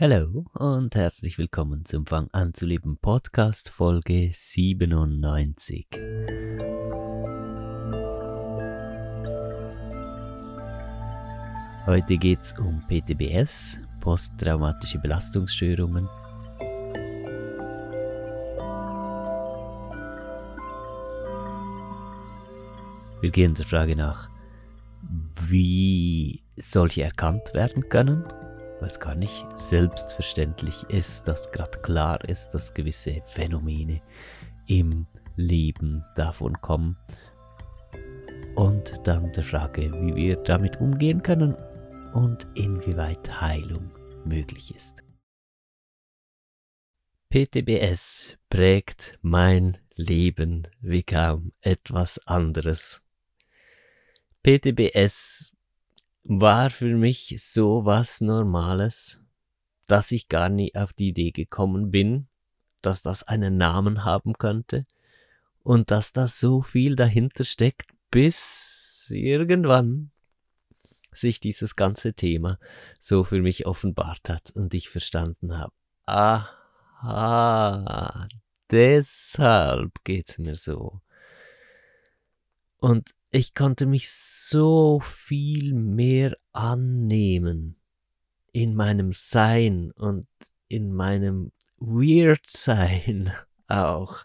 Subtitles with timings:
[0.00, 5.88] Hallo und herzlich willkommen zum Fang an zu leben Podcast Folge 97.
[11.84, 16.08] Heute geht es um PTBS, posttraumatische Belastungsstörungen.
[23.20, 24.28] Wir gehen der Frage nach,
[25.48, 28.22] wie solche erkannt werden können
[28.80, 34.00] weil es gar nicht selbstverständlich ist, dass gerade klar ist, dass gewisse Phänomene
[34.66, 36.96] im Leben davon kommen.
[38.54, 41.54] Und dann der Frage, wie wir damit umgehen können
[42.14, 43.90] und inwieweit Heilung
[44.24, 45.04] möglich ist.
[47.30, 53.02] PTBS prägt mein Leben wie kaum etwas anderes.
[54.42, 55.52] PTBS
[56.28, 59.22] war für mich so was Normales,
[59.86, 62.28] dass ich gar nie auf die Idee gekommen bin,
[62.82, 64.84] dass das einen Namen haben könnte
[65.62, 70.10] und dass da so viel dahinter steckt, bis irgendwann
[71.10, 72.58] sich dieses ganze Thema
[73.00, 75.72] so für mich offenbart hat und ich verstanden habe,
[76.04, 76.50] aha,
[78.70, 81.00] deshalb geht's mir so.
[82.76, 87.76] Und ich konnte mich so viel mehr annehmen
[88.52, 90.26] in meinem Sein und
[90.68, 93.32] in meinem Weird-Sein
[93.68, 94.22] auch,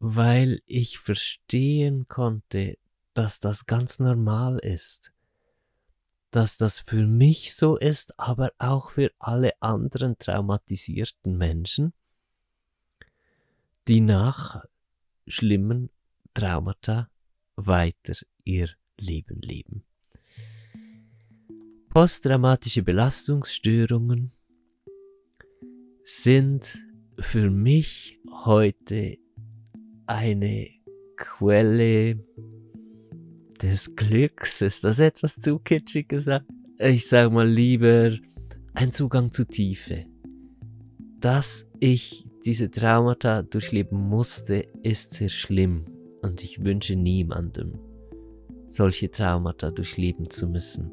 [0.00, 2.78] weil ich verstehen konnte,
[3.14, 5.12] dass das ganz normal ist,
[6.32, 11.92] dass das für mich so ist, aber auch für alle anderen traumatisierten Menschen,
[13.86, 14.64] die nach
[15.28, 15.90] schlimmen
[16.34, 17.08] Traumata
[17.56, 19.84] weiter ihr Leben leben.
[21.90, 24.32] Posttraumatische Belastungsstörungen
[26.02, 26.66] sind
[27.20, 29.16] für mich heute
[30.06, 30.68] eine
[31.16, 32.18] Quelle
[33.62, 34.60] des Glücks.
[34.60, 36.46] Ist das etwas zu kitschig gesagt?
[36.78, 38.18] Ich sage mal lieber
[38.74, 40.04] ein Zugang zu Tiefe.
[41.20, 45.93] Dass ich diese Traumata durchleben musste, ist sehr schlimm
[46.24, 47.78] und ich wünsche niemandem,
[48.66, 50.90] solche Traumata durchleben zu müssen.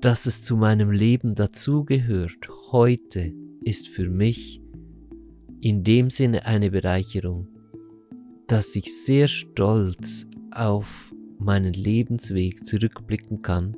[0.00, 3.32] Dass es zu meinem Leben dazugehört, heute,
[3.62, 4.60] ist für mich
[5.60, 7.48] in dem Sinne eine Bereicherung,
[8.48, 13.76] dass ich sehr stolz auf meinen Lebensweg zurückblicken kann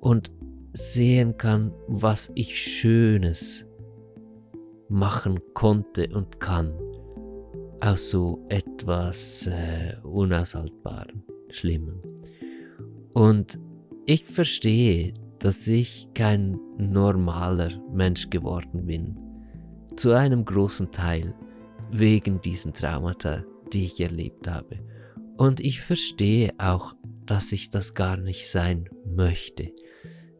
[0.00, 0.30] und
[0.72, 3.64] sehen kann, was ich Schönes
[4.88, 6.72] machen konnte und kann
[7.86, 12.02] aus so etwas äh, Unaushaltbarem, Schlimmem.
[13.14, 13.60] Und
[14.06, 19.16] ich verstehe, dass ich kein normaler Mensch geworden bin.
[19.94, 21.32] Zu einem großen Teil
[21.92, 24.80] wegen diesen Traumata, die ich erlebt habe.
[25.36, 29.70] Und ich verstehe auch, dass ich das gar nicht sein möchte.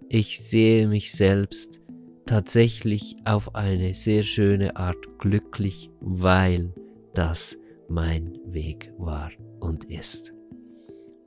[0.08, 1.80] Ich sehe mich selbst
[2.26, 6.74] tatsächlich auf eine sehr schöne Art glücklich, weil
[7.16, 7.56] das
[7.88, 10.34] mein Weg war und ist.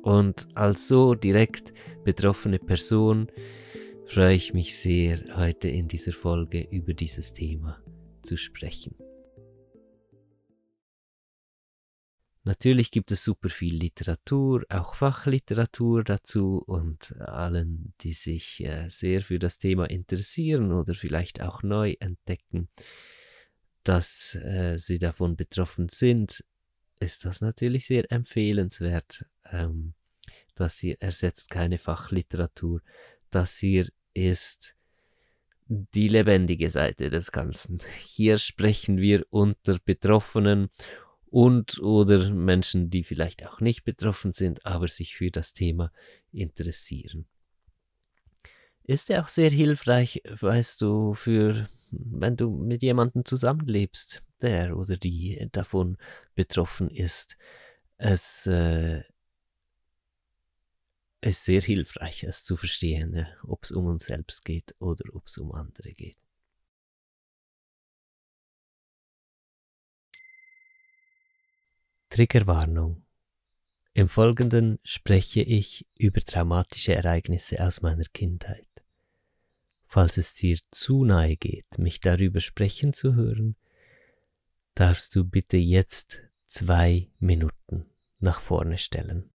[0.03, 1.73] Und als so direkt
[2.03, 3.31] betroffene Person
[4.05, 7.81] freue ich mich sehr, heute in dieser Folge über dieses Thema
[8.21, 8.95] zu sprechen.
[12.43, 19.21] Natürlich gibt es super viel Literatur, auch Fachliteratur dazu und allen, die sich äh, sehr
[19.21, 22.69] für das Thema interessieren oder vielleicht auch neu entdecken,
[23.89, 26.45] dass äh, sie davon betroffen sind,
[26.99, 29.25] ist das natürlich sehr empfehlenswert.
[29.49, 29.95] Ähm,
[30.53, 32.83] das hier ersetzt keine Fachliteratur.
[33.31, 34.75] Das hier ist
[35.65, 37.81] die lebendige Seite des Ganzen.
[38.03, 40.69] Hier sprechen wir unter Betroffenen
[41.25, 45.91] und oder Menschen, die vielleicht auch nicht betroffen sind, aber sich für das Thema
[46.31, 47.25] interessieren
[48.89, 54.97] ist ja auch sehr hilfreich, weißt du, für wenn du mit jemandem zusammenlebst, der oder
[54.97, 55.97] die davon
[56.33, 57.37] betroffen ist.
[57.97, 59.03] Es äh,
[61.21, 65.27] ist sehr hilfreich, es zu verstehen, ja, ob es um uns selbst geht oder ob
[65.27, 66.17] es um andere geht.
[72.09, 73.05] Triggerwarnung.
[73.93, 78.68] Im Folgenden spreche ich über traumatische Ereignisse aus meiner Kindheit.
[79.91, 83.55] Falls es dir zu nahe geht, mich darüber sprechen zu hören,
[84.75, 87.85] darfst du bitte jetzt zwei Minuten
[88.19, 89.31] nach vorne stellen.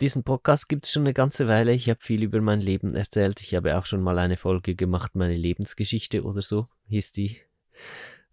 [0.00, 1.72] diesen Podcast gibt es schon eine ganze Weile.
[1.72, 3.40] Ich habe viel über mein Leben erzählt.
[3.40, 7.38] Ich habe auch schon mal eine Folge gemacht, meine Lebensgeschichte oder so hieß die.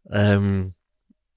[0.09, 0.73] Ähm,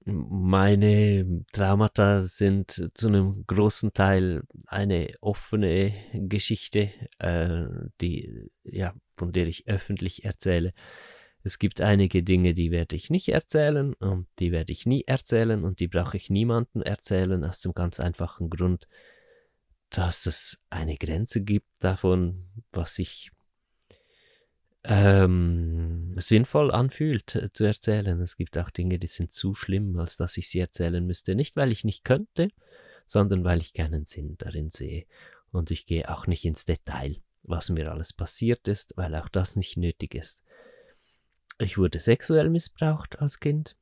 [0.09, 7.65] meine Traumata sind zu einem großen Teil eine offene Geschichte, äh,
[7.99, 10.73] die, ja, von der ich öffentlich erzähle.
[11.43, 15.63] Es gibt einige Dinge, die werde ich nicht erzählen und die werde ich nie erzählen
[15.63, 18.87] und die brauche ich niemandem erzählen, aus dem ganz einfachen Grund,
[19.89, 23.31] dass es eine Grenze gibt davon, was sich
[24.87, 28.21] ähm, sinnvoll anfühlt äh, zu erzählen.
[28.21, 31.35] Es gibt auch Dinge, die sind zu schlimm, als dass ich sie erzählen müsste.
[31.35, 32.49] Nicht, weil ich nicht könnte,
[33.05, 35.05] sondern weil ich keinen Sinn darin sehe.
[35.51, 39.55] Und ich gehe auch nicht ins Detail, was mir alles passiert ist, weil auch das
[39.57, 40.43] nicht nötig ist.
[41.59, 43.75] Ich wurde sexuell missbraucht als Kind.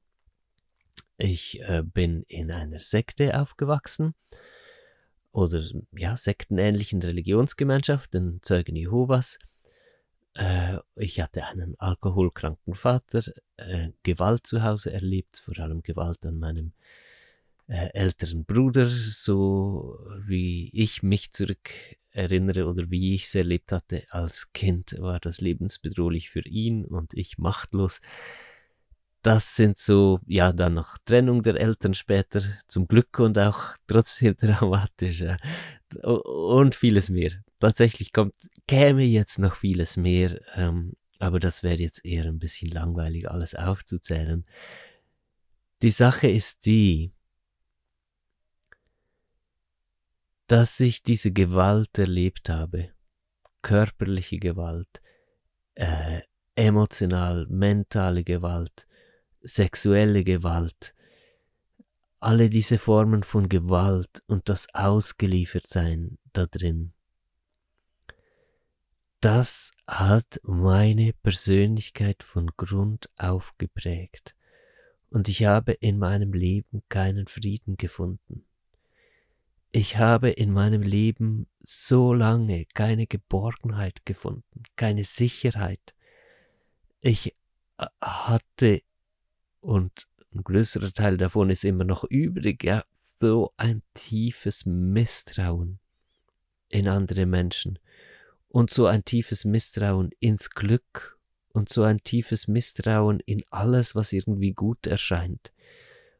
[1.17, 4.15] Ich äh, bin in einer Sekte aufgewachsen
[5.31, 9.37] oder ja, sektenähnlichen Religionsgemeinschaft, den Zeugen Jehovas.
[10.35, 13.23] Äh, ich hatte einen alkoholkranken Vater,
[13.57, 16.73] äh, Gewalt zu Hause erlebt, vor allem Gewalt an meinem
[17.67, 21.71] äh, älteren Bruder, so wie ich mich zurück
[22.11, 27.13] erinnere oder wie ich es erlebt hatte als Kind, war das lebensbedrohlich für ihn und
[27.13, 28.01] ich machtlos.
[29.21, 34.37] Das sind so, ja, dann noch Trennung der Eltern später, zum Glück und auch trotzdem
[34.37, 35.23] traumatisch
[36.03, 38.35] und vieles mehr tatsächlich kommt,
[38.67, 43.55] käme jetzt noch vieles mehr, ähm, aber das wäre jetzt eher ein bisschen langweilig, alles
[43.55, 44.45] aufzuzählen.
[45.81, 47.13] Die Sache ist die,
[50.47, 52.91] dass ich diese Gewalt erlebt habe,
[53.61, 55.01] körperliche Gewalt,
[55.75, 56.21] äh,
[56.55, 58.87] emotional, mentale Gewalt,
[59.41, 60.93] sexuelle Gewalt,
[62.19, 66.94] alle diese Formen von Gewalt und das Ausgeliefertsein da drin
[69.19, 74.35] das hat meine Persönlichkeit von Grund auf geprägt.
[75.09, 78.45] Und ich habe in meinem Leben keinen Frieden gefunden.
[79.71, 85.93] Ich habe in meinem Leben so lange keine Geborgenheit gefunden, keine Sicherheit.
[87.01, 87.35] Ich
[87.77, 88.81] äh, hatte,
[89.59, 95.79] und ein größerer Teil davon ist immer noch übrig, ja, so ein tiefes Misstrauen
[96.69, 97.79] in andere Menschen
[98.55, 101.19] und so ein tiefes Misstrauen ins Glück
[101.51, 105.51] und so ein tiefes Misstrauen in alles, was irgendwie gut erscheint,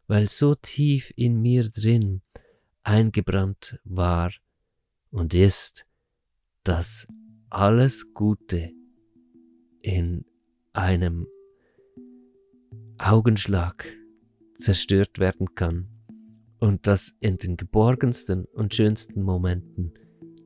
[0.08, 2.24] weil so tief in mir drin
[2.84, 4.34] eingebrannt war
[5.12, 5.86] und ist,
[6.66, 7.08] dass
[7.50, 8.74] alles Gute
[9.81, 10.26] in
[10.74, 11.28] einem
[12.98, 13.88] Augenschlag
[14.60, 15.88] zerstört werden kann
[16.60, 19.94] und dass in den geborgensten und schönsten Momenten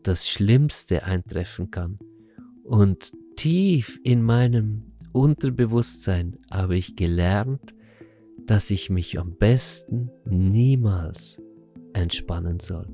[0.09, 1.99] das Schlimmste eintreffen kann.
[2.63, 7.75] Und tief in meinem Unterbewusstsein habe ich gelernt,
[8.47, 11.39] dass ich mich am besten niemals
[11.93, 12.87] entspannen soll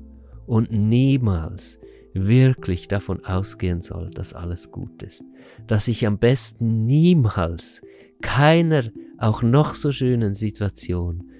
[0.46, 1.78] und niemals
[2.12, 5.24] wirklich davon ausgehen soll, dass alles gut ist.
[5.66, 7.80] Dass ich am besten niemals
[8.20, 8.84] keiner,
[9.16, 11.30] auch noch so schönen Situation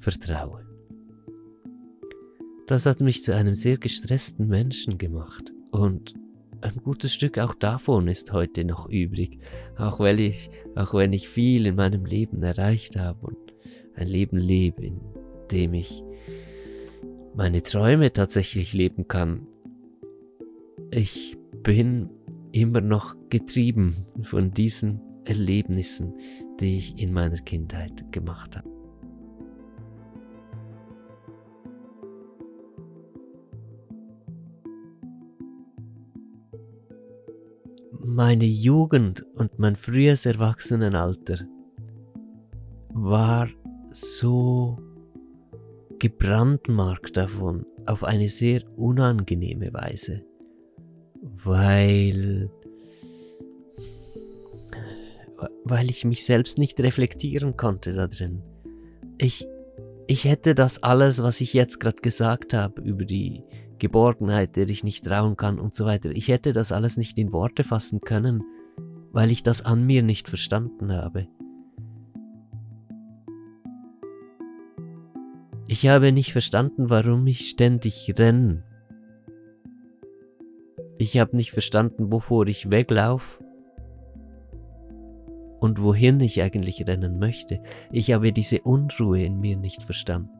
[0.00, 0.65] vertraue.
[2.66, 5.52] Das hat mich zu einem sehr gestressten Menschen gemacht.
[5.70, 6.14] Und
[6.62, 9.38] ein gutes Stück auch davon ist heute noch übrig,
[9.76, 13.36] auch, weil ich, auch wenn ich viel in meinem Leben erreicht habe und
[13.94, 15.00] ein Leben lebe, in
[15.50, 16.02] dem ich
[17.36, 19.46] meine Träume tatsächlich leben kann.
[20.90, 22.10] Ich bin
[22.52, 26.14] immer noch getrieben von diesen Erlebnissen,
[26.58, 28.75] die ich in meiner Kindheit gemacht habe.
[38.16, 41.40] Meine Jugend und mein frühes Erwachsenenalter
[42.88, 43.46] war
[43.92, 44.78] so
[45.98, 50.24] gebrandmarkt davon auf eine sehr unangenehme Weise,
[51.20, 52.48] weil
[55.64, 58.40] weil ich mich selbst nicht reflektieren konnte da drin.
[59.18, 59.46] Ich
[60.06, 63.42] ich hätte das alles, was ich jetzt gerade gesagt habe über die
[63.78, 66.10] Geborgenheit, der ich nicht trauen kann und so weiter.
[66.10, 68.42] Ich hätte das alles nicht in Worte fassen können,
[69.12, 71.28] weil ich das an mir nicht verstanden habe.
[75.68, 78.62] Ich habe nicht verstanden, warum ich ständig renne.
[80.98, 83.44] Ich habe nicht verstanden, wovor ich weglaufe
[85.60, 87.62] und wohin ich eigentlich rennen möchte.
[87.90, 90.30] Ich habe diese Unruhe in mir nicht verstanden.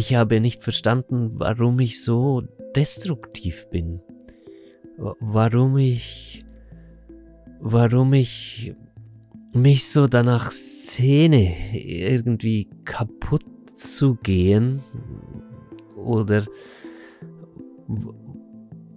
[0.00, 2.42] Ich habe nicht verstanden, warum ich so
[2.74, 4.00] destruktiv bin.
[4.96, 6.42] Warum ich,
[7.60, 8.74] warum ich
[9.52, 14.80] mich so danach sehne, irgendwie kaputt zu gehen
[15.96, 16.46] oder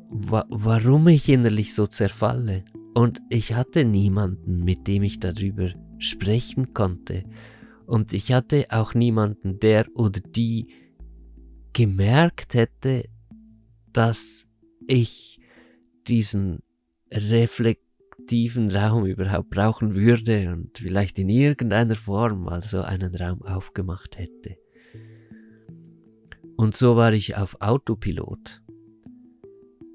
[0.10, 2.64] warum ich innerlich so zerfalle.
[2.94, 7.24] Und ich hatte niemanden, mit dem ich darüber sprechen konnte.
[7.88, 10.68] Und ich hatte auch niemanden, der oder die
[11.74, 13.10] gemerkt hätte,
[13.92, 14.48] dass
[14.88, 15.40] ich
[16.08, 16.60] diesen
[17.12, 24.58] reflektiven Raum überhaupt brauchen würde und vielleicht in irgendeiner Form also einen Raum aufgemacht hätte.
[26.56, 28.62] Und so war ich auf Autopilot.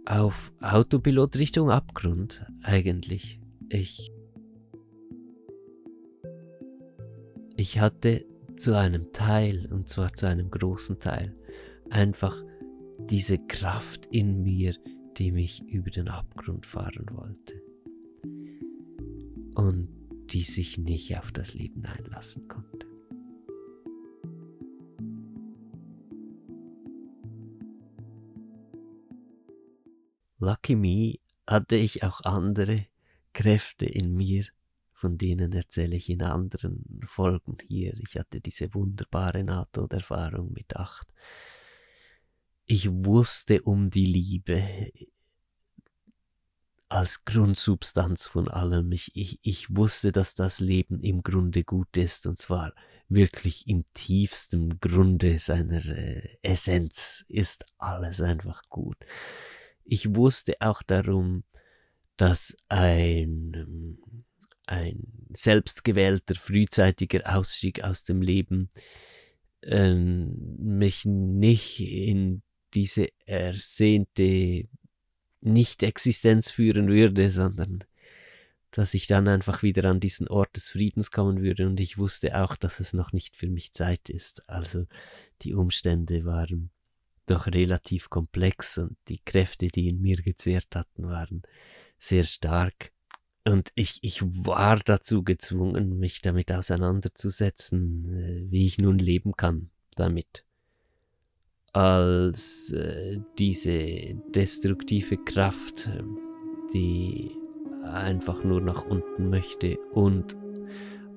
[0.06, 3.40] Auf Autopilot Richtung Abgrund eigentlich.
[3.68, 4.10] Ich
[7.56, 8.24] ich hatte
[8.56, 11.34] zu einem Teil, und zwar zu einem großen Teil,
[11.90, 12.42] einfach
[12.98, 14.76] diese Kraft in mir,
[15.16, 17.62] die mich über den Abgrund fahren wollte.
[19.54, 19.88] Und
[20.30, 22.86] die sich nicht auf das Leben einlassen konnte.
[30.38, 32.86] Lucky me hatte ich auch andere
[33.32, 34.44] Kräfte in mir,
[34.92, 37.94] von denen erzähle ich in anderen Folgen hier.
[37.98, 41.12] Ich hatte diese wunderbare Nahtoderfahrung mit acht.
[42.70, 44.92] Ich wusste um die Liebe
[46.90, 48.92] als Grundsubstanz von allem.
[48.92, 52.74] Ich, ich, ich wusste, dass das Leben im Grunde gut ist und zwar
[53.08, 58.98] wirklich im tiefsten Grunde seiner äh, Essenz ist alles einfach gut.
[59.84, 61.44] Ich wusste auch darum,
[62.18, 63.98] dass ein
[64.66, 68.68] ein selbstgewählter, frühzeitiger Ausstieg aus dem Leben
[69.62, 72.42] äh, mich nicht in
[72.74, 74.68] diese ersehnte
[75.40, 77.84] Nicht-Existenz führen würde, sondern
[78.70, 82.42] dass ich dann einfach wieder an diesen Ort des Friedens kommen würde und ich wusste
[82.42, 84.48] auch, dass es noch nicht für mich Zeit ist.
[84.48, 84.86] Also
[85.42, 86.70] die Umstände waren
[87.26, 91.42] doch relativ komplex und die Kräfte, die in mir gezehrt hatten, waren
[91.98, 92.92] sehr stark.
[93.44, 99.70] Und ich, ich war dazu gezwungen, mich damit auseinanderzusetzen, äh, wie ich nun leben kann
[99.94, 100.44] damit.
[101.78, 105.88] Als äh, diese destruktive Kraft,
[106.74, 107.30] die
[107.84, 110.36] einfach nur nach unten möchte und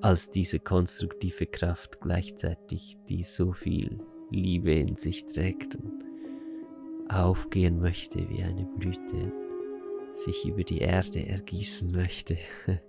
[0.01, 6.03] als diese konstruktive Kraft gleichzeitig, die so viel Liebe in sich trägt und
[7.09, 9.33] aufgehen möchte wie eine Blüte
[10.13, 12.37] sich über die Erde ergießen möchte.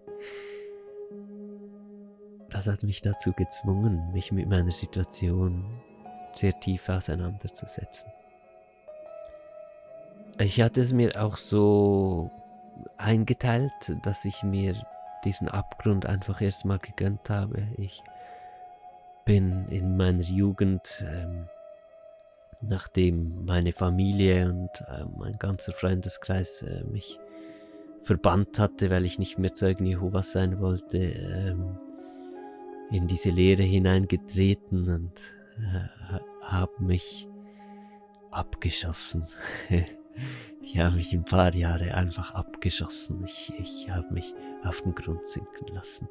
[2.50, 5.64] Das hat mich dazu gezwungen, mich mit meiner Situation
[6.36, 8.10] sehr tief auseinanderzusetzen.
[10.38, 12.30] Ich hatte es mir auch so
[12.96, 13.72] eingeteilt,
[14.02, 14.74] dass ich mir
[15.24, 17.68] diesen Abgrund einfach erstmal gegönnt habe.
[17.76, 18.02] Ich
[19.24, 21.48] bin in meiner Jugend ähm,
[22.62, 27.18] nachdem meine Familie und äh, mein ganzer Freundeskreis äh, mich
[28.02, 31.78] verbannt hatte, weil ich nicht mehr Zeugen Jehovas sein wollte, ähm,
[32.90, 35.12] in diese Lehre hineingetreten und
[35.58, 37.28] äh, mich
[38.30, 39.26] abgeschossen.
[40.62, 43.24] ich habe mich ein paar Jahre einfach abgeschossen.
[43.24, 46.08] Ich, ich habe mich auf den Grund sinken lassen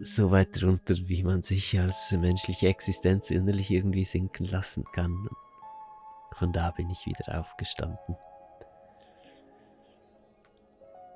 [0.00, 5.28] so weit runter, wie man sich als menschliche Existenz innerlich irgendwie sinken lassen kann.
[6.32, 8.16] Von da bin ich wieder aufgestanden.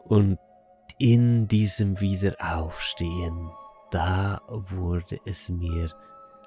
[0.05, 0.39] Und
[0.99, 3.51] in diesem Wiederaufstehen,
[3.93, 5.91] da wurde es mir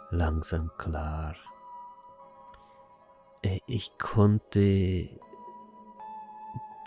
[0.09, 1.35] langsam klar.
[3.43, 5.07] Äh, ich konnte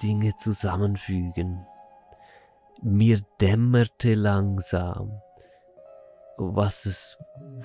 [0.02, 1.64] Dinge zusammenfügen.
[2.82, 5.20] Mir dämmerte langsam,
[6.36, 7.16] was es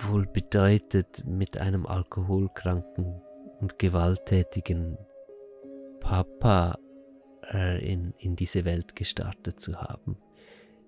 [0.07, 3.21] wohl bedeutet, mit einem alkoholkranken
[3.59, 4.97] und gewalttätigen
[5.99, 6.77] Papa
[7.51, 10.17] äh, in, in diese Welt gestartet zu haben.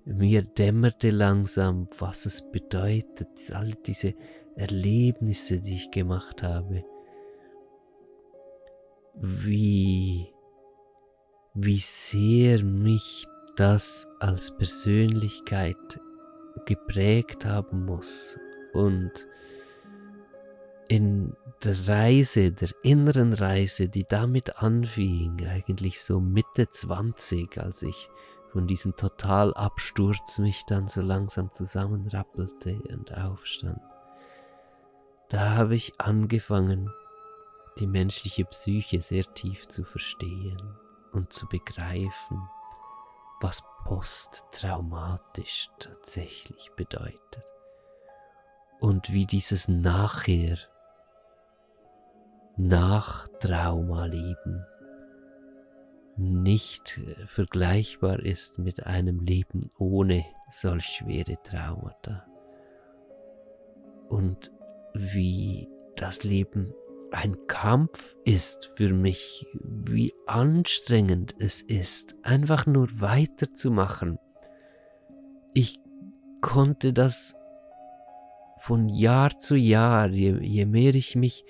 [0.06, 4.14] Mir dämmerte langsam, was es bedeutet, all diese
[4.56, 6.86] Erlebnisse, die ich gemacht habe,
[9.16, 10.28] wie,
[11.56, 16.00] wie sehr mich das als Persönlichkeit
[16.66, 18.38] geprägt haben muss
[18.74, 19.12] und
[20.88, 21.34] in
[21.64, 28.10] der Reise, der inneren Reise, die damit anfing, eigentlich so Mitte 20, als ich
[28.56, 33.82] von diesem Totalabsturz mich dann so langsam zusammenrappelte und aufstand,
[35.28, 36.90] da habe ich angefangen,
[37.80, 40.78] die menschliche Psyche sehr tief zu verstehen
[41.12, 42.48] und zu begreifen,
[43.42, 47.44] was posttraumatisch tatsächlich bedeutet
[48.80, 50.58] und wie dieses Nachher
[52.56, 54.66] nach Traumaleben
[56.18, 62.26] nicht vergleichbar ist mit einem Leben ohne solch schwere Traumata.
[64.08, 64.52] Und
[64.94, 66.74] wie das Leben
[67.12, 74.18] ein Kampf ist für mich, wie anstrengend es ist, einfach nur weiterzumachen.
[75.54, 75.80] Ich
[76.42, 77.36] konnte das
[78.60, 81.46] von Jahr zu Jahr, je, je mehr ich mich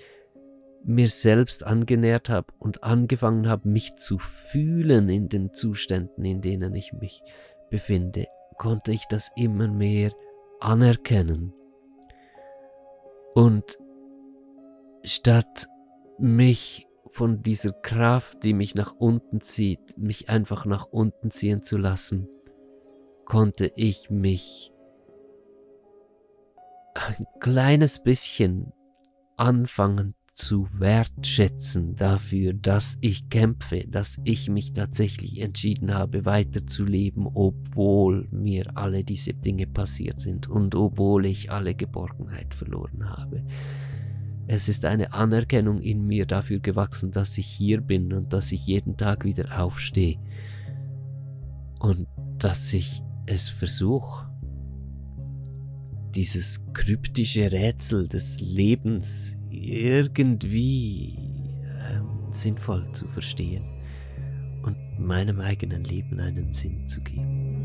[0.85, 6.75] mir selbst angenähert habe und angefangen habe, mich zu fühlen in den Zuständen, in denen
[6.75, 7.21] ich mich
[7.69, 8.27] befinde,
[8.57, 10.11] konnte ich das immer mehr
[10.59, 11.53] anerkennen.
[13.33, 13.77] Und
[15.03, 15.67] statt
[16.19, 21.77] mich von dieser Kraft, die mich nach unten zieht, mich einfach nach unten ziehen zu
[21.77, 22.27] lassen,
[23.25, 24.71] konnte ich mich
[26.93, 28.71] ein kleines bisschen
[29.35, 38.27] anfangen zu wertschätzen dafür, dass ich kämpfe, dass ich mich tatsächlich entschieden habe, weiterzuleben, obwohl
[38.31, 43.43] mir alle diese Dinge passiert sind und obwohl ich alle Geborgenheit verloren habe.
[44.47, 48.67] Es ist eine Anerkennung in mir dafür gewachsen, dass ich hier bin und dass ich
[48.67, 50.19] jeden Tag wieder aufstehe
[51.79, 52.07] und
[52.39, 54.29] dass ich es versuche,
[56.13, 61.17] dieses kryptische Rätsel des Lebens irgendwie
[61.91, 63.63] ähm, sinnvoll zu verstehen
[64.63, 67.55] und meinem eigenen Leben einen Sinn zu geben.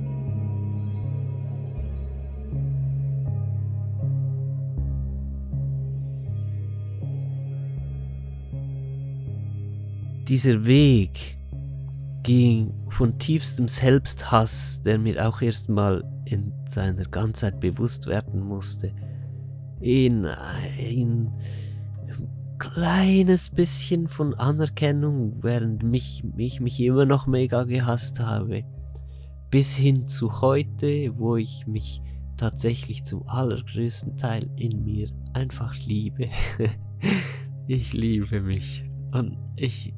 [10.28, 11.38] Dieser Weg
[12.22, 18.92] ging von tiefstem Selbsthass, der mir auch erstmal in seiner Ganzheit bewusst werden musste,
[19.80, 21.32] in ein
[22.60, 28.64] kleines bisschen von Anerkennung, während mich, ich mich immer noch mega gehasst habe,
[29.50, 32.02] bis hin zu heute, wo ich mich
[32.36, 36.28] tatsächlich zum allergrößten Teil in mir einfach liebe.
[37.66, 39.94] ich liebe mich und ich,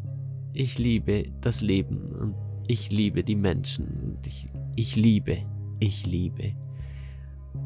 [0.53, 2.35] ich liebe das Leben und
[2.69, 4.47] ich liebe die Menschen und ich,
[4.77, 5.39] ich liebe,
[5.81, 6.53] ich liebe.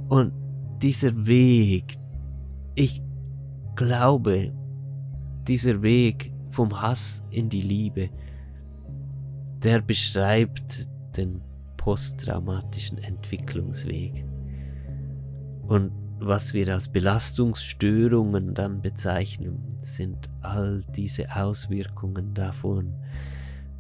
[0.09, 0.33] Und
[0.81, 1.85] dieser Weg,
[2.75, 3.03] ich
[3.77, 4.53] glaube,
[5.49, 8.11] dieser Weg vom Hass in die Liebe,
[9.63, 11.41] der beschreibt den
[11.77, 14.25] posttraumatischen Entwicklungsweg.
[15.67, 22.95] Und was wir als Belastungsstörungen dann bezeichnen, sind all diese Auswirkungen davon,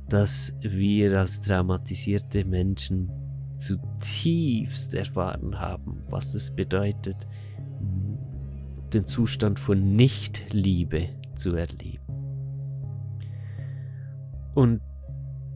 [0.09, 3.11] dass wir als traumatisierte Menschen
[3.59, 7.26] zutiefst erfahren haben, was es bedeutet,
[8.92, 12.01] den Zustand von Nichtliebe zu erleben.
[14.55, 14.81] Und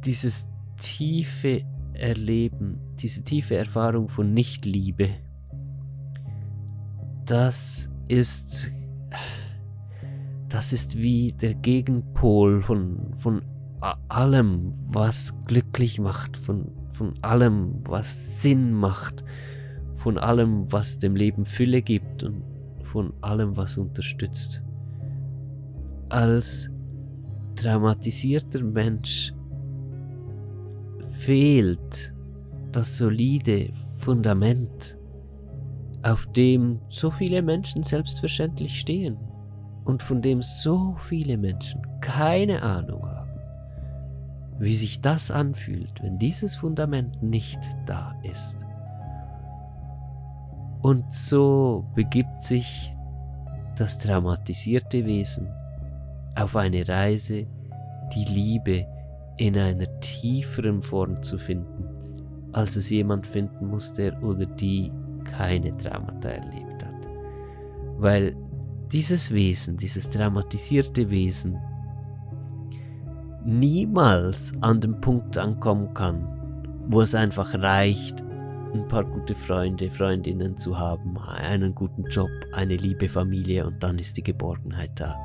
[0.05, 0.47] dieses
[0.79, 1.62] tiefe
[1.95, 5.11] Erleben, diese tiefe Erfahrung von Nichtliebe,
[7.27, 8.71] das ist,
[10.49, 13.43] das ist wie der Gegenpol von, von
[14.09, 19.25] allem, was glücklich macht, von, von allem, was Sinn macht,
[19.97, 22.43] von allem, was dem Leben Fülle gibt und
[22.83, 24.62] von allem, was unterstützt
[26.11, 26.68] als
[27.57, 29.33] traumatisierter Mensch
[31.09, 32.14] fehlt
[32.73, 34.99] das solide Fundament,
[36.03, 39.16] auf dem so viele Menschen selbstverständlich stehen
[39.85, 43.31] und von dem so viele Menschen keine Ahnung haben,
[44.59, 48.64] wie sich das anfühlt, wenn dieses Fundament nicht da ist.
[50.83, 52.94] Und so begibt sich
[53.77, 55.49] das traumatisierte Wesen
[56.40, 57.46] auf eine Reise,
[58.14, 58.87] die Liebe
[59.37, 61.85] in einer tieferen Form zu finden,
[62.53, 64.90] als es jemand finden muss, der oder die
[65.24, 67.09] keine Traumata erlebt hat.
[67.98, 68.37] Weil
[68.90, 71.59] dieses Wesen, dieses traumatisierte Wesen,
[73.44, 76.26] niemals an den Punkt ankommen kann,
[76.88, 78.24] wo es einfach reicht,
[78.72, 83.98] ein paar gute Freunde, Freundinnen zu haben, einen guten Job, eine liebe Familie und dann
[83.98, 85.16] ist die Geborgenheit da.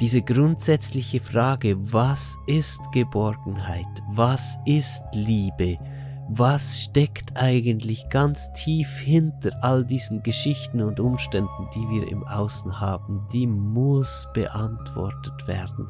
[0.00, 3.86] Diese grundsätzliche Frage, was ist Geborgenheit?
[4.14, 5.78] Was ist Liebe?
[6.28, 12.78] was steckt eigentlich ganz tief hinter all diesen Geschichten und Umständen, die wir im Außen
[12.78, 15.88] haben, die muss beantwortet werden,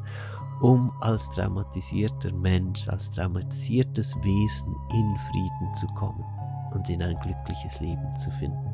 [0.61, 6.23] um als traumatisierter Mensch, als traumatisiertes Wesen in Frieden zu kommen
[6.71, 8.68] und in ein glückliches Leben zu finden.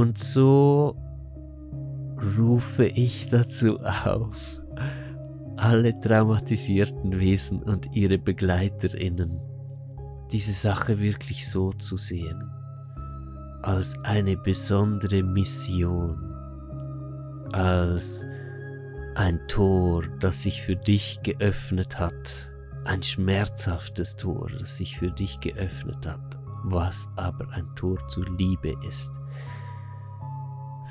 [0.00, 0.96] Und so
[2.38, 4.34] rufe ich dazu auf,
[5.58, 9.38] alle traumatisierten Wesen und ihre Begleiterinnen,
[10.32, 12.50] diese Sache wirklich so zu sehen,
[13.60, 16.16] als eine besondere Mission,
[17.52, 18.24] als
[19.16, 22.50] ein Tor, das sich für dich geöffnet hat,
[22.86, 28.74] ein schmerzhaftes Tor, das sich für dich geöffnet hat, was aber ein Tor zur Liebe
[28.88, 29.20] ist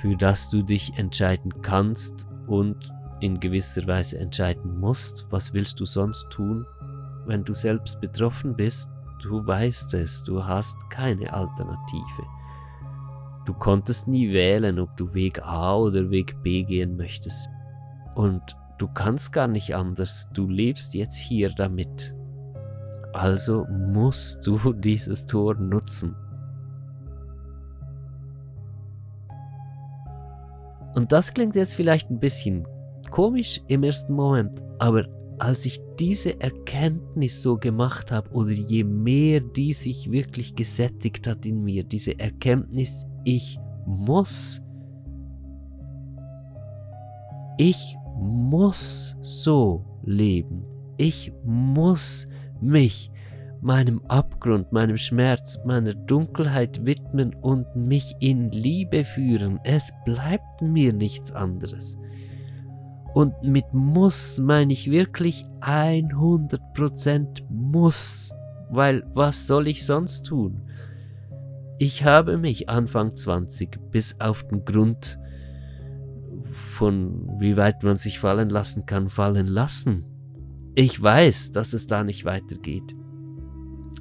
[0.02, 5.26] für das du dich entscheiden kannst und in gewisser Weise entscheiden musst.
[5.30, 6.66] Was willst du sonst tun,
[7.26, 8.90] wenn du selbst betroffen bist?
[9.22, 12.24] Du weißt es, du hast keine Alternative.
[13.46, 17.50] Du konntest nie wählen, ob du Weg A oder Weg B gehen möchtest.
[18.16, 18.42] Und
[18.78, 22.16] du kannst gar nicht anders, du lebst jetzt hier damit.
[23.14, 26.16] Also musst du dieses Tor nutzen.
[31.00, 32.68] Und das klingt jetzt vielleicht ein bisschen
[33.10, 35.06] komisch im ersten Moment, aber
[35.38, 41.46] als ich diese Erkenntnis so gemacht habe oder je mehr die sich wirklich gesättigt hat
[41.46, 44.62] in mir, diese Erkenntnis, ich muss,
[47.58, 50.64] ich muss so leben,
[50.98, 52.28] ich muss
[52.60, 53.10] mich
[53.62, 59.60] meinem Abgrund, meinem Schmerz, meiner Dunkelheit widmen und mich in Liebe führen.
[59.64, 61.98] Es bleibt mir nichts anderes.
[63.14, 68.34] Und mit muss meine ich wirklich 100% muss,
[68.70, 70.62] weil was soll ich sonst tun?
[71.80, 75.18] Ich habe mich Anfang 20 bis auf den Grund
[76.52, 80.06] von wie weit man sich fallen lassen kann, fallen lassen.
[80.76, 82.96] Ich weiß, dass es da nicht weitergeht.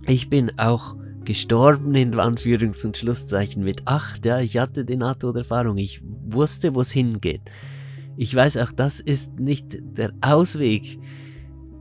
[0.09, 4.25] Ich bin auch gestorben in Anführungs- und Schlusszeichen mit acht.
[4.25, 5.77] Ja, ich hatte die NATO-Erfahrung.
[5.77, 7.42] Ich wusste, wo es hingeht.
[8.16, 10.99] Ich weiß auch, das ist nicht der Ausweg,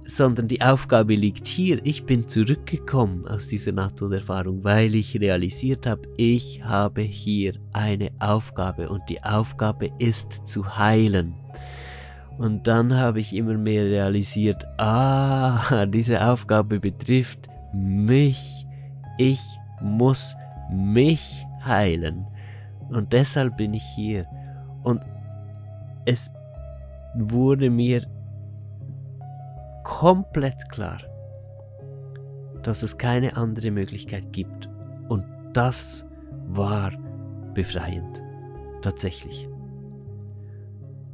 [0.06, 1.80] sondern die Aufgabe liegt hier.
[1.86, 8.90] Ich bin zurückgekommen aus dieser NATO-Erfahrung, weil ich realisiert habe, ich habe hier eine Aufgabe
[8.90, 11.34] und die Aufgabe ist zu heilen.
[12.38, 18.66] Und dann habe ich immer mehr realisiert, ah, diese Aufgabe betrifft mich.
[19.18, 19.42] Ich
[19.82, 20.36] muss
[20.72, 22.26] mich heilen.
[22.90, 24.26] Und deshalb bin ich hier.
[24.84, 25.02] Und
[26.06, 26.32] es
[27.16, 28.06] wurde mir
[29.84, 31.00] komplett klar,
[32.64, 34.70] dass es keine andere Möglichkeit gibt.
[35.10, 36.06] Und das
[36.48, 36.92] war
[37.54, 38.22] befreiend.
[38.82, 39.50] Tatsächlich.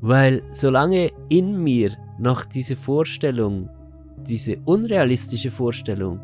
[0.02, 3.70] Weil solange in mir noch diese Vorstellung,
[4.18, 6.20] diese unrealistische Vorstellung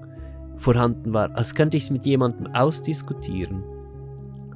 [0.60, 3.64] vorhanden war, als könnte ich es mit jemandem ausdiskutieren.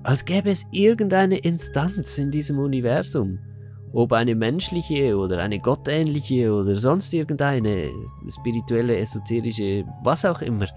[0.04, 3.39] Als gäbe es irgendeine Instanz in diesem Universum,
[3.94, 7.89] ob eine menschliche oder eine gottähnliche oder sonst irgendeine
[8.28, 10.68] spirituelle, esoterische, was auch immer,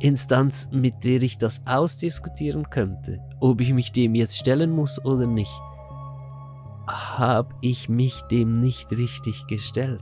[0.00, 5.26] Instanz, mit der ich das ausdiskutieren könnte, ob ich mich dem jetzt stellen muss oder
[5.26, 5.60] nicht,
[6.86, 10.00] habe ich mich dem nicht richtig gestellt.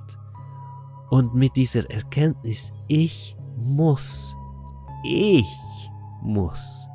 [1.10, 4.36] Und mit dieser Erkenntnis, ich muss
[5.04, 5.46] ich
[6.22, 6.88] muss.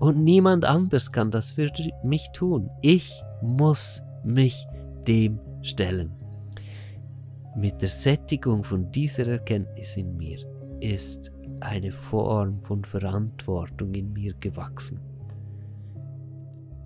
[0.00, 1.70] Und niemand anders kann das für
[2.02, 2.70] mich tun.
[2.80, 4.66] Ich muss mich
[5.06, 6.12] dem stellen.
[7.56, 10.38] Mit der Sättigung von dieser Erkenntnis in mir
[10.80, 15.00] ist eine Form von Verantwortung in mir gewachsen,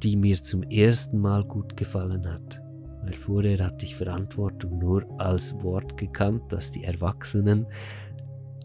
[0.02, 2.60] die mir zum ersten Mal gut gefallen hat.
[3.02, 7.66] Weil vorher hatte ich Verantwortung nur als Wort gekannt, das die Erwachsenen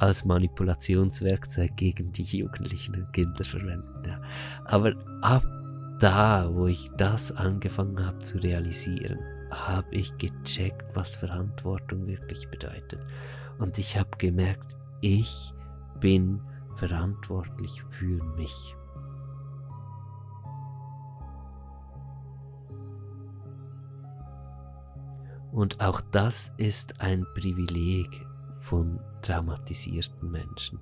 [0.02, 4.04] als Manipulationswerkzeug gegen die Jugendlichen und Kinder verwenden.
[4.06, 4.22] Ja.
[4.66, 5.44] Aber ab
[6.00, 9.20] da, wo ich das angefangen habe zu realisieren,
[9.52, 13.00] habe ich gecheckt, was Verantwortung wirklich bedeutet.
[13.60, 15.54] Und ich habe gemerkt, ich
[16.00, 16.42] bin
[16.78, 18.76] verantwortlich für mich.
[25.52, 28.26] Und auch das ist ein Privileg
[28.72, 30.80] von traumatisierten Menschen.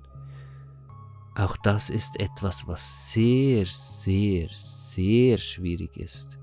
[1.34, 6.38] auch das ist etwas, was sehr, sehr, sehr schwierig ist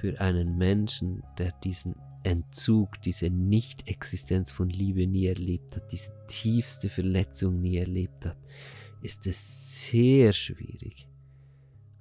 [0.00, 6.88] für einen Menschen, der diesen Entzug, diese Nicht-Existenz von Liebe nie erlebt hat, diese tiefste
[6.88, 8.38] Verletzung nie erlebt hat,
[9.00, 11.06] ist es sehr schwierig,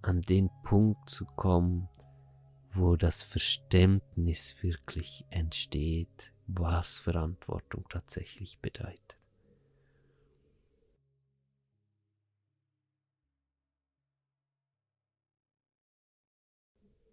[0.01, 1.89] an den Punkt zu kommen,
[2.73, 9.17] wo das Verständnis wirklich entsteht, was Verantwortung tatsächlich bedeutet.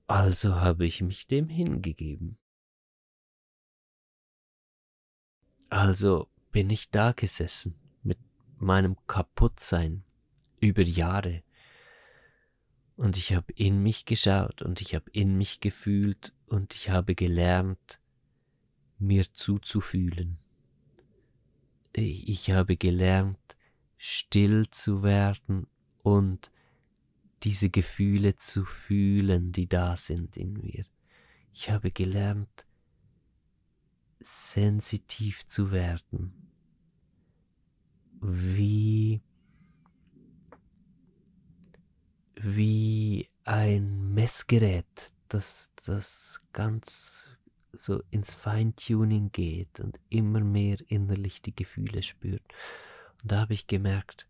[0.07, 2.37] Also habe ich mich dem hingegeben.
[5.69, 8.19] Also bin ich da gesessen mit
[8.59, 10.03] meinem Kaputtsein
[10.61, 11.45] über Jahre.
[12.97, 17.15] Und ich habe in mich geschaut und ich habe in mich gefühlt und ich habe
[17.15, 18.00] gelernt,
[19.01, 20.39] mir zuzufühlen.
[21.93, 23.39] Ich habe gelernt,
[23.97, 25.67] still zu werden
[26.03, 26.51] und
[27.43, 30.85] diese Gefühle zu fühlen, die da sind in mir.
[31.53, 32.67] Ich habe gelernt,
[34.21, 36.33] sensitiv zu werden,
[38.21, 39.23] wie,
[42.37, 47.29] wie ein Messgerät, das, das ganz
[47.73, 52.43] so ins Feintuning geht und immer mehr innerlich die Gefühle spürt.
[53.23, 54.27] Und da habe ich gemerkt,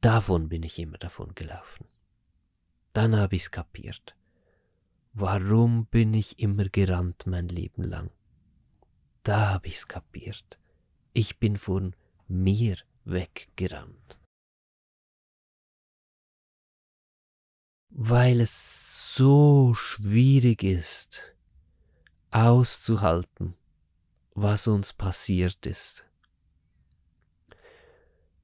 [0.00, 1.86] davon bin ich immer davon gelaufen.
[2.92, 4.14] Dann habe ich's kapiert.
[5.12, 8.10] Warum bin ich immer gerannt mein Leben lang?
[9.22, 10.58] Da habe ich's kapiert.
[11.12, 11.94] Ich bin von
[12.28, 14.18] mir weggerannt.
[17.90, 21.34] Weil es so schwierig ist,
[22.30, 23.54] auszuhalten,
[24.34, 26.04] was uns passiert ist.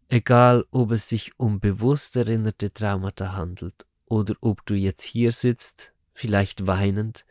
[0.08, 5.92] Egal, ob es sich um bewusst erinnerte Traumata handelt oder ob du jetzt hier sitzt,
[6.12, 7.24] vielleicht weinend,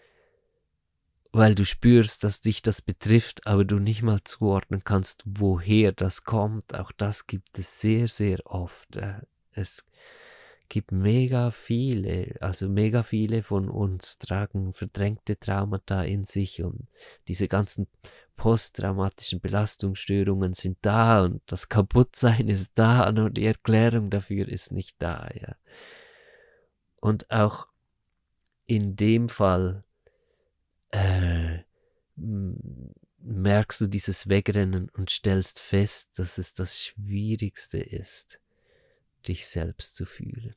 [1.31, 6.23] weil du spürst, dass dich das betrifft, aber du nicht mal zuordnen kannst, woher das
[6.23, 6.75] kommt.
[6.75, 8.95] Auch das gibt es sehr, sehr oft.
[8.95, 9.85] Äh, es
[10.73, 16.87] gibt mega viele, also mega viele von uns tragen verdrängte Traumata in sich und
[17.27, 17.85] diese ganzen
[18.37, 24.95] posttraumatischen Belastungsstörungen sind da und das Kaputtsein ist da und die Erklärung dafür ist nicht
[24.97, 25.55] da, ja.
[26.99, 27.67] Und auch
[28.65, 29.83] in dem Fall
[30.89, 31.59] äh,
[33.19, 38.41] merkst du dieses Wegrennen und stellst fest, dass es das Schwierigste ist,
[39.23, 40.55] dich selbst zu fühlen.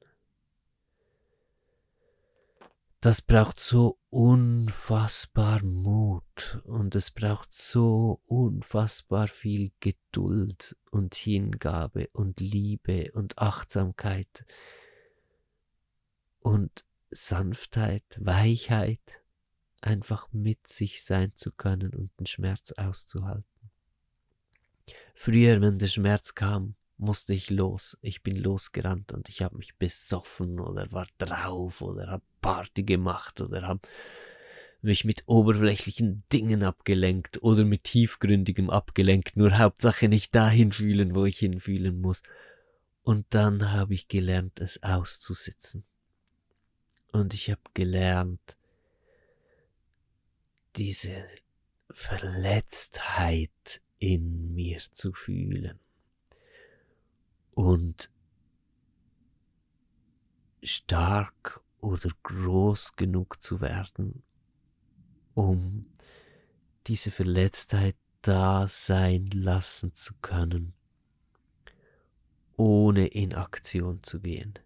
[3.00, 12.40] Das braucht so unfassbar Mut und es braucht so unfassbar viel Geduld und Hingabe und
[12.40, 14.44] Liebe und Achtsamkeit
[16.40, 19.22] und Sanftheit, Weichheit,
[19.82, 23.44] einfach mit sich sein zu können und den Schmerz auszuhalten.
[25.14, 27.98] Früher, wenn der Schmerz kam, musste ich los.
[28.00, 33.40] Ich bin losgerannt und ich habe mich besoffen oder war drauf oder habe Party gemacht
[33.40, 33.80] oder habe
[34.82, 39.36] mich mit oberflächlichen Dingen abgelenkt oder mit tiefgründigem abgelenkt.
[39.36, 42.22] Nur Hauptsache nicht dahin fühlen, wo ich hinfühlen muss.
[43.02, 45.84] Und dann habe ich gelernt, es auszusitzen.
[47.12, 48.56] Und ich habe gelernt,
[50.76, 51.24] diese
[51.90, 55.78] Verletztheit in mir zu fühlen.
[57.56, 58.10] Und
[60.62, 64.22] stark oder groß genug zu werden,
[65.34, 65.86] um
[66.86, 70.74] diese Verletztheit da sein lassen zu können,
[72.56, 74.58] ohne in Aktion zu gehen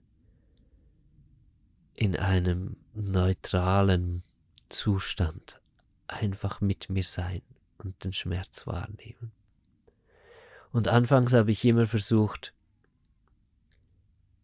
[2.00, 4.22] in einem neutralen
[4.70, 5.60] Zustand
[6.08, 7.42] einfach mit mir sein
[7.76, 9.32] und den Schmerz wahrnehmen.
[10.72, 12.54] Und anfangs habe ich immer versucht,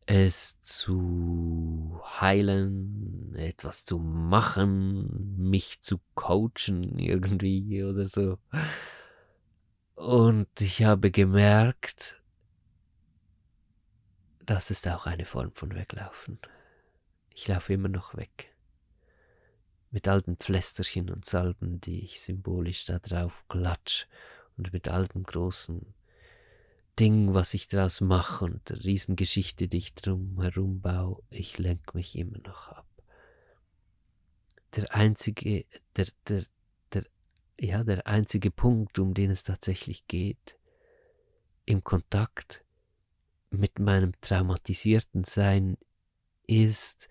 [0.07, 8.38] es zu heilen, etwas zu machen, mich zu coachen irgendwie oder so.
[9.97, 12.23] Und ich habe gemerkt,
[14.45, 16.38] das ist auch eine Form von Weglaufen.
[17.35, 18.55] Ich laufe immer noch weg.
[19.90, 24.07] Mit alten Pflästerchen und Salben, die ich symbolisch da drauf klatsch
[24.57, 25.95] und mit altem großen
[26.99, 32.17] Ding, was ich daraus mache und Riesengeschichte, die ich drum herum baue, ich lenke mich
[32.17, 32.87] immer noch ab.
[34.77, 36.45] Der einzige, der, der,
[36.93, 37.05] der,
[37.61, 40.59] ja, der einzige Punkt, um den es tatsächlich geht,
[41.67, 42.65] im Kontakt
[43.51, 45.77] mit meinem traumatisierten Sein
[46.47, 47.09] ist,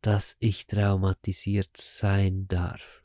[0.00, 3.02] dass ich traumatisiert sein darf.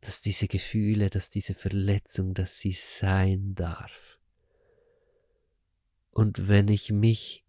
[0.00, 4.17] Dass diese Gefühle, dass diese Verletzung, dass sie sein darf.
[6.18, 7.44] Und wenn ich mich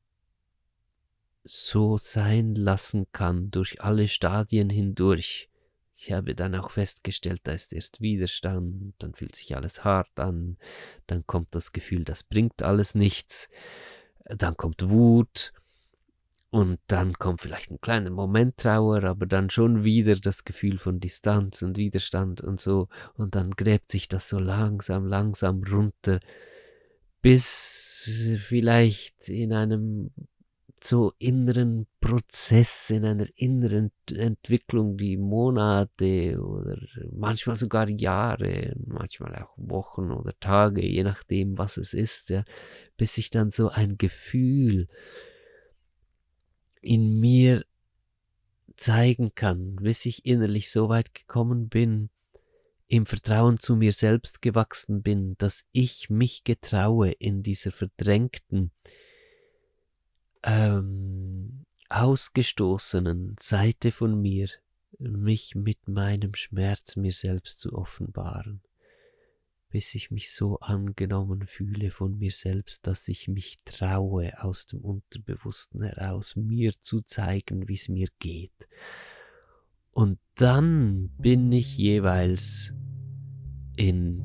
[1.44, 5.50] so sein lassen kann durch alle Stadien hindurch,
[5.96, 10.60] ich habe dann auch festgestellt, da ist erst Widerstand, dann fühlt sich alles hart an,
[11.08, 13.50] dann kommt das Gefühl, das bringt alles nichts,
[14.26, 15.52] dann kommt Wut
[16.52, 21.00] und dann kommt vielleicht ein kleiner Moment Trauer, aber dann schon wieder das Gefühl von
[21.00, 22.88] Distanz und Widerstand und so.
[23.16, 26.20] Und dann gräbt sich das so langsam, langsam runter,
[27.22, 30.12] bis vielleicht in einem
[30.82, 36.78] so inneren Prozess, in einer inneren Entwicklung, die Monate oder
[37.12, 42.44] manchmal sogar Jahre, manchmal auch Wochen oder Tage, je nachdem, was es ist, ja,
[42.98, 44.88] bis sich dann so ein Gefühl
[46.82, 47.66] in mir
[48.78, 52.10] zeigen kann, bis ich innerlich so weit gekommen bin,
[52.90, 58.72] im Vertrauen zu mir selbst gewachsen bin, dass ich mich getraue in dieser verdrängten,
[60.44, 64.50] ähm, ausgestoßenen Seite von mir,
[64.98, 68.62] mich mit meinem Schmerz mir selbst zu offenbaren,
[69.70, 74.82] bis ich mich so angenommen fühle von mir selbst, dass ich mich traue, aus dem
[74.82, 78.68] Unterbewussten heraus mir zu zeigen, wie es mir geht.
[79.92, 82.74] Und dann bin ich jeweils
[83.76, 84.24] in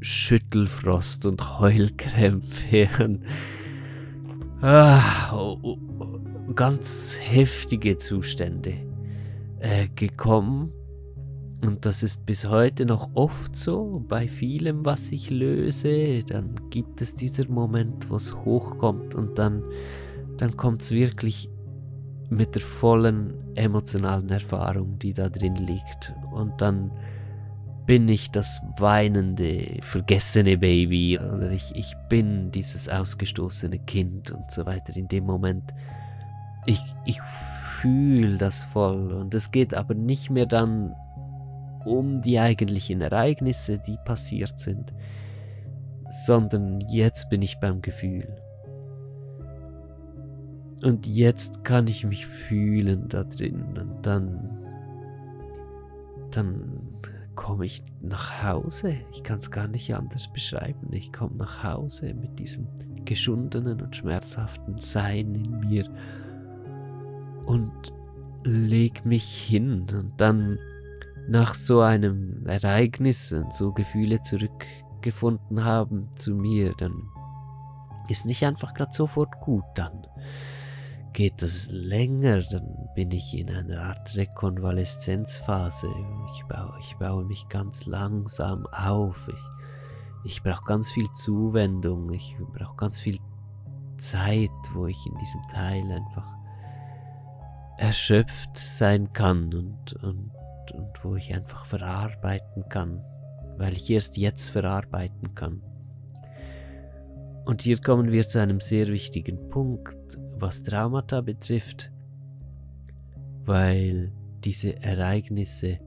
[0.00, 2.88] Schüttelfrost und Heulkrämpfe
[4.60, 6.20] ah, oh, oh,
[6.54, 8.74] ganz heftige Zustände
[9.58, 10.72] äh, gekommen.
[11.62, 17.00] Und das ist bis heute noch oft so, bei vielem, was ich löse, dann gibt
[17.00, 19.62] es dieser Moment, wo es hochkommt und dann,
[20.36, 21.48] dann kommt es wirklich
[22.30, 26.12] mit der vollen emotionalen Erfahrung, die da drin liegt.
[26.32, 26.90] Und dann
[27.86, 34.66] bin ich das weinende, vergessene Baby oder ich, ich bin dieses ausgestoßene Kind und so
[34.66, 34.96] weiter.
[34.96, 35.72] In dem Moment,
[36.66, 40.94] ich, ich fühle das voll und es geht aber nicht mehr dann
[41.84, 44.92] um die eigentlichen Ereignisse, die passiert sind,
[46.26, 48.26] sondern jetzt bin ich beim Gefühl.
[50.82, 54.58] Und jetzt kann ich mich fühlen da drin und dann,
[56.30, 56.90] dann
[57.34, 58.96] komme ich nach Hause.
[59.12, 60.88] Ich kann es gar nicht anders beschreiben.
[60.92, 62.66] Ich komme nach Hause mit diesem
[63.04, 65.88] geschundenen und schmerzhaften Sein in mir
[67.46, 67.92] und
[68.44, 70.58] leg mich hin und dann
[71.28, 77.08] nach so einem Ereignis und so Gefühle zurückgefunden haben zu mir, dann
[78.08, 80.06] ist nicht einfach gerade sofort gut dann
[81.16, 85.88] geht das länger, dann bin ich in einer Art Rekonvaleszenzphase.
[86.34, 89.26] Ich baue, ich baue mich ganz langsam auf.
[89.26, 92.12] Ich, ich brauche ganz viel Zuwendung.
[92.12, 93.16] Ich brauche ganz viel
[93.96, 96.30] Zeit, wo ich in diesem Teil einfach
[97.78, 100.30] erschöpft sein kann und, und,
[100.74, 103.02] und wo ich einfach verarbeiten kann,
[103.56, 105.62] weil ich erst jetzt verarbeiten kann.
[107.46, 111.90] Und hier kommen wir zu einem sehr wichtigen Punkt, was Traumata betrifft,
[113.44, 114.12] weil
[114.44, 115.78] diese Ereignisse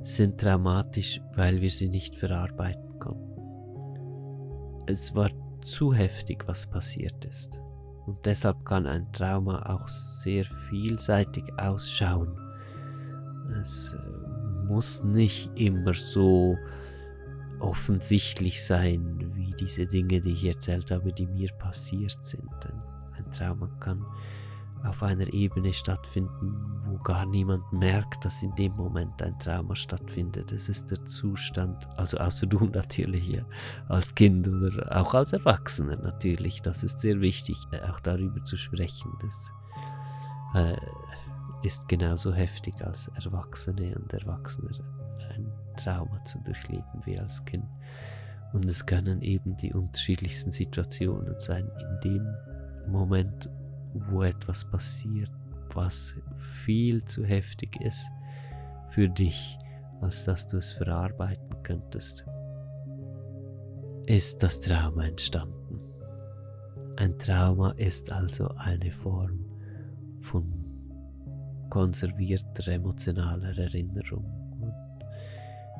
[0.00, 4.82] sind traumatisch, weil wir sie nicht verarbeiten konnten.
[4.86, 5.30] Es war
[5.64, 7.60] zu heftig, was passiert ist.
[8.06, 12.38] Und deshalb kann ein Trauma auch sehr vielseitig ausschauen.
[13.60, 16.56] Es äh, muss nicht immer so
[17.58, 22.48] offensichtlich sein, wie diese Dinge, die ich erzählt habe, die mir passiert sind.
[22.64, 22.95] Ein
[23.26, 24.04] ein Trauma kann
[24.84, 30.52] auf einer Ebene stattfinden, wo gar niemand merkt, dass in dem Moment ein Trauma stattfindet.
[30.52, 33.42] Es ist der Zustand, also außer du natürlich ja,
[33.88, 36.62] als Kind oder auch als Erwachsener natürlich.
[36.62, 37.56] Das ist sehr wichtig,
[37.88, 39.12] auch darüber zu sprechen.
[39.20, 39.52] Das
[40.54, 40.76] äh,
[41.62, 44.78] ist genauso heftig als Erwachsene und Erwachsener
[45.34, 47.66] ein Trauma zu durchleben wie als Kind.
[48.52, 52.36] Und es können eben die unterschiedlichsten Situationen sein, in dem
[52.88, 53.48] Moment,
[54.10, 55.30] wo etwas passiert,
[55.74, 56.14] was
[56.64, 58.10] viel zu heftig ist
[58.90, 59.58] für dich,
[60.00, 62.24] als dass du es verarbeiten könntest,
[64.06, 65.80] ist das Trauma entstanden.
[66.96, 69.44] Ein Trauma ist also eine Form
[70.22, 70.50] von
[71.68, 74.24] konservierter emotionaler Erinnerung.
[74.60, 74.74] Und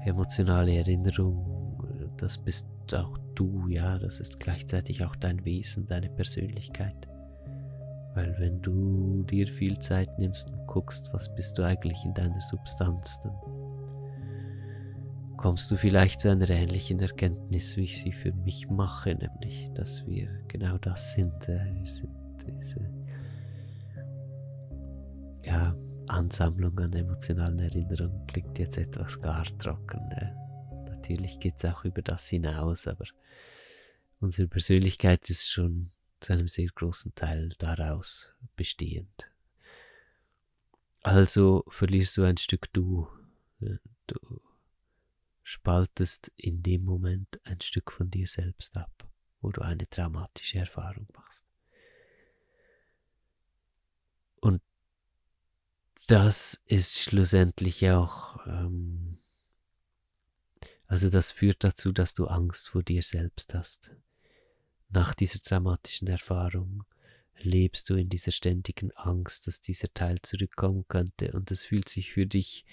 [0.04, 7.08] emotionale Erinnerung, das bist auch du, ja, das ist gleichzeitig auch dein Wesen, deine Persönlichkeit.
[8.14, 12.40] Weil wenn du dir viel Zeit nimmst und guckst, was bist du eigentlich in deiner
[12.40, 13.34] Substanz, dann
[15.36, 20.06] kommst du vielleicht zu einer ähnlichen Erkenntnis, wie ich sie für mich mache, nämlich, dass
[20.06, 21.32] wir genau das sind.
[21.46, 22.10] Wir sind
[22.46, 22.80] diese
[25.44, 25.74] ja,
[26.08, 30.00] Ansammlung an emotionalen Erinnerungen klingt jetzt etwas gar trocken.
[31.08, 33.04] Natürlich geht es auch über das hinaus, aber
[34.18, 39.30] unsere Persönlichkeit ist schon zu einem sehr großen Teil daraus bestehend.
[41.02, 43.08] Also verlierst du ein Stück du.
[44.08, 44.40] Du
[45.44, 49.08] spaltest in dem Moment ein Stück von dir selbst ab,
[49.40, 51.46] wo du eine traumatische Erfahrung machst.
[54.40, 54.60] Und
[56.08, 59.18] das ist schlussendlich auch, ähm,
[60.86, 63.90] also das führt dazu, dass du Angst vor dir selbst hast
[64.88, 66.84] nach dieser dramatischen Erfahrung
[67.38, 72.12] lebst du in dieser ständigen Angst, dass dieser Teil zurückkommen könnte und es fühlt sich
[72.12, 72.64] für dich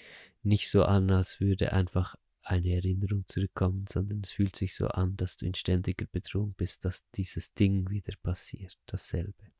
[0.42, 5.16] nicht so an, als würde einfach eine Erinnerung zurückkommen, sondern es fühlt sich so an,
[5.16, 9.50] dass du in ständiger Bedrohung bist, dass dieses Ding wieder passiert, dasselbe.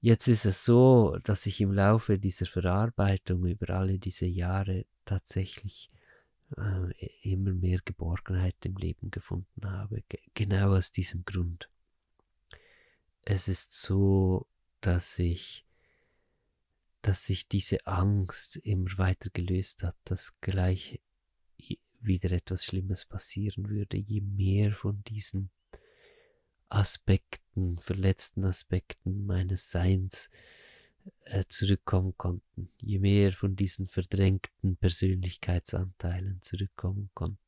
[0.00, 5.91] Jetzt ist es so, dass ich im Laufe dieser Verarbeitung über alle diese Jahre tatsächlich
[6.56, 10.02] äh, immer mehr Geborgenheit im Leben gefunden habe.
[10.34, 11.68] genau aus diesem Grund.
[13.24, 14.46] Es ist so,
[14.80, 15.64] dass ich,
[17.02, 21.00] dass sich diese Angst immer weiter gelöst hat, dass gleich
[22.04, 25.50] wieder etwas Schlimmes passieren würde, je mehr von diesen
[26.68, 30.30] Aspekten, verletzten Aspekten meines Seins
[31.24, 37.38] äh, zurückkommen konnten, je mehr von diesen verdrängten Persönlichkeitsanteilen zurückkommen konnten.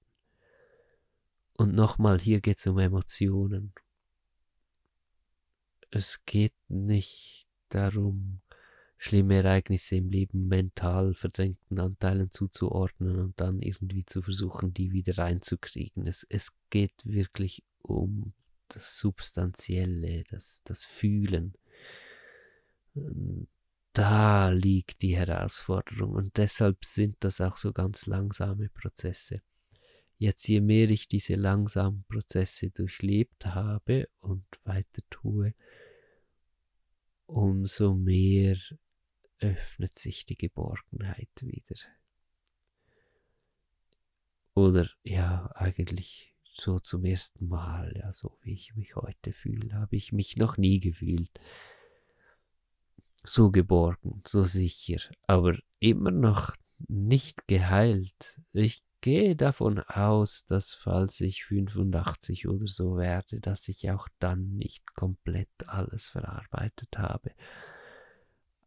[1.56, 3.72] Und nochmal, hier geht es um Emotionen.
[5.90, 8.40] Es geht nicht darum,
[8.98, 15.18] schlimme Ereignisse im Leben mental verdrängten Anteilen zuzuordnen und dann irgendwie zu versuchen, die wieder
[15.18, 16.06] reinzukriegen.
[16.06, 18.32] Es, es geht wirklich um
[18.68, 21.54] das Substanzielle, das, das Fühlen
[23.92, 29.42] da liegt die Herausforderung und deshalb sind das auch so ganz langsame Prozesse.
[30.18, 35.54] Jetzt je mehr ich diese langsamen Prozesse durchlebt habe und weiter tue,
[37.26, 38.56] umso mehr
[39.38, 41.76] öffnet sich die Geborgenheit wieder.
[44.54, 49.96] Oder ja, eigentlich so zum ersten Mal, ja, so wie ich mich heute fühle, habe
[49.96, 51.40] ich mich noch nie gefühlt
[53.24, 56.54] so geborgen, so sicher, aber immer noch
[56.88, 58.40] nicht geheilt.
[58.52, 64.56] Ich gehe davon aus, dass falls ich 85 oder so werde, dass ich auch dann
[64.56, 67.32] nicht komplett alles verarbeitet habe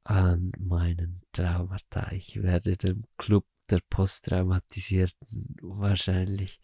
[0.04, 2.12] an meinen Traumata.
[2.12, 6.62] Ich werde dem Club der Posttraumatisierten wahrscheinlich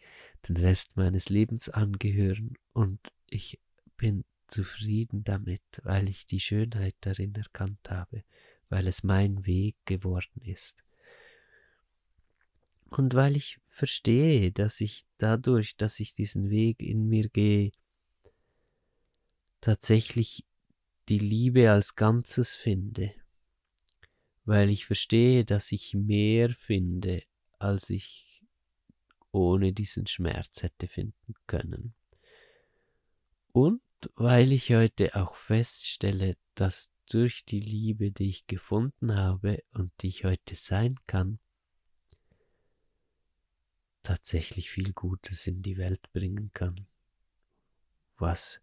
[0.47, 3.59] den Rest meines Lebens angehören und ich
[3.97, 8.23] bin zufrieden damit, weil ich die Schönheit darin erkannt habe,
[8.69, 10.83] weil es mein Weg geworden ist.
[12.89, 17.71] Und weil ich verstehe, dass ich dadurch, dass ich diesen Weg in mir gehe,
[19.61, 20.45] tatsächlich
[21.09, 23.13] die Liebe als Ganzes finde,
[24.45, 27.23] weil ich verstehe, dass ich mehr finde,
[27.59, 28.43] als ich
[29.31, 31.93] ohne diesen Schmerz hätte finden können.
[33.51, 33.82] Und
[34.15, 40.07] weil ich heute auch feststelle, dass durch die Liebe, die ich gefunden habe und die
[40.07, 41.39] ich heute sein kann,
[44.03, 46.87] tatsächlich viel Gutes in die Welt bringen kann,
[48.17, 48.61] was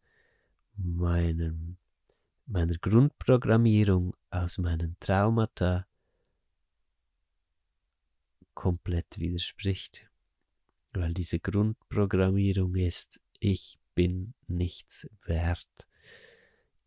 [0.76, 1.76] meinem,
[2.46, 5.86] meiner Grundprogrammierung aus meinen Traumata
[8.54, 10.06] komplett widerspricht.
[10.92, 15.86] Weil diese Grundprogrammierung ist, ich bin nichts wert.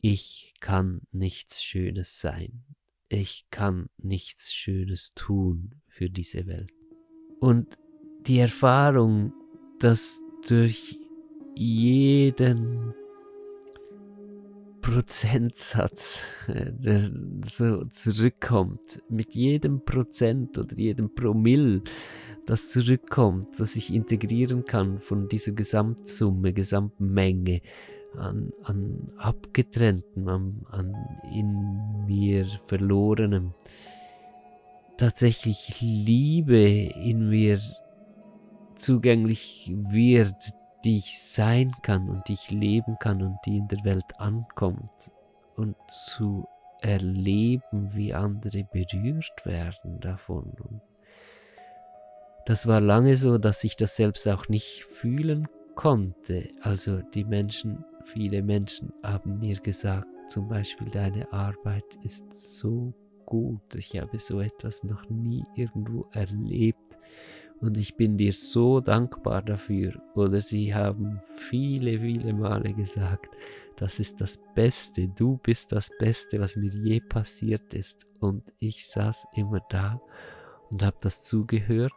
[0.01, 2.63] Ich kann nichts Schönes sein.
[3.07, 6.71] Ich kann nichts Schönes tun für diese Welt.
[7.39, 7.77] Und
[8.25, 9.31] die Erfahrung,
[9.79, 10.97] dass durch
[11.55, 12.95] jeden
[14.81, 17.11] Prozentsatz, der
[17.45, 21.83] so zurückkommt, mit jedem Prozent oder jedem Promille,
[22.45, 27.61] das zurückkommt, das ich integrieren kann von dieser Gesamtsumme, Gesamtmenge
[28.17, 30.95] an, an abgetrennten, an, an
[31.33, 33.53] in mir verlorenem,
[34.97, 37.59] tatsächlich Liebe in mir
[38.75, 40.35] zugänglich wird,
[40.83, 45.11] die ich sein kann und die ich leben kann und die in der Welt ankommt
[45.55, 46.45] und zu
[46.81, 50.51] erleben, wie andere berührt werden davon.
[50.59, 50.81] Und
[52.45, 56.49] das war lange so, dass ich das selbst auch nicht fühlen konnte.
[56.61, 62.93] Also die Menschen, viele Menschen haben mir gesagt, zum Beispiel deine Arbeit ist so
[63.25, 63.75] gut.
[63.75, 66.97] Ich habe so etwas noch nie irgendwo erlebt
[67.61, 69.93] und ich bin dir so dankbar dafür.
[70.15, 73.29] Oder sie haben viele, viele Male gesagt,
[73.77, 78.05] das ist das Beste, du bist das Beste, was mir je passiert ist.
[78.19, 80.01] Und ich saß immer da
[80.69, 81.93] und habe das zugehört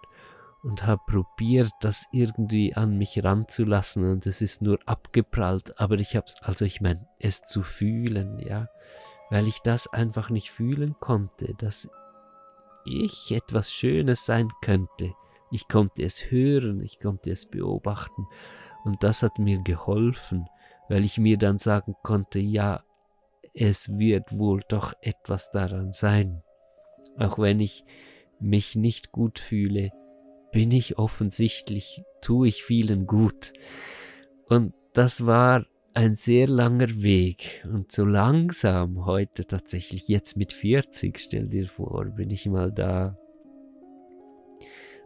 [0.67, 5.81] und habe probiert, das irgendwie an mich ranzulassen und es ist nur abgeprallt.
[5.81, 8.69] Aber ich habe es, also ich meine, es zu fühlen, ja,
[9.31, 11.89] weil ich das einfach nicht fühlen konnte, dass
[12.85, 15.14] ich etwas Schönes sein könnte
[15.51, 18.27] ich konnte es hören, ich konnte es beobachten
[18.85, 20.47] und das hat mir geholfen,
[20.89, 22.83] weil ich mir dann sagen konnte, ja,
[23.55, 26.43] es wird wohl doch etwas daran sein.
[27.17, 27.85] Auch wenn ich
[28.39, 29.91] mich nicht gut fühle,
[30.53, 33.53] bin ich offensichtlich, tue ich vielen gut.
[34.49, 35.67] Und das war
[35.97, 42.05] ein sehr langer Weg und so langsam heute tatsächlich, jetzt mit 40, stell dir vor,
[42.05, 43.17] bin ich mal da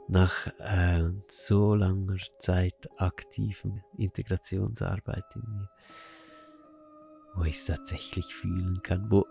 [0.09, 5.71] nach äh, so langer Zeit aktiven Integrationsarbeit in mir,
[7.37, 9.27] wo ich es tatsächlich fühlen kann, wo,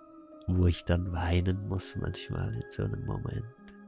[0.47, 3.43] wo ich dann weinen muss manchmal in so einem Moment,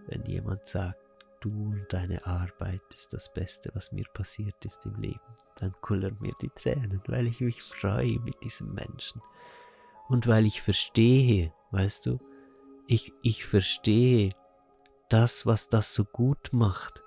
[0.07, 1.00] wenn jemand sagt,
[1.41, 5.19] du und deine Arbeit ist das Beste, was mir passiert ist im Leben,
[5.57, 9.21] dann kullern mir die Tränen, weil ich mich freue mit diesem Menschen.
[10.07, 12.19] Und weil ich verstehe, weißt du,
[12.87, 14.29] ich, ich verstehe,
[15.09, 17.03] das, was das so gut macht,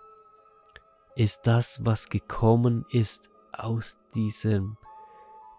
[1.17, 4.77] ist das, was gekommen ist aus diesem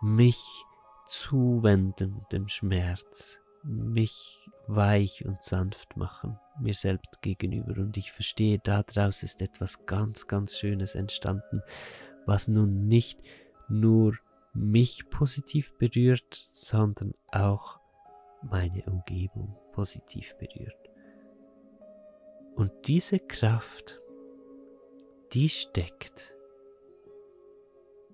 [0.02, 0.66] mich
[1.06, 7.74] zuwendenden Schmerz, mich weich und sanft machen, mir selbst gegenüber.
[7.82, 11.62] Und ich verstehe, daraus ist etwas ganz, ganz Schönes entstanden,
[12.26, 13.20] was nun nicht
[13.68, 14.18] nur
[14.54, 17.80] mich positiv berührt, sondern auch
[18.42, 20.78] meine Umgebung positiv berührt.
[22.56, 24.00] Und diese Kraft,
[25.34, 26.34] die steckt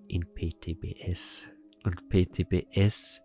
[0.08, 1.48] in PTBS.
[1.84, 3.22] Und PTBS,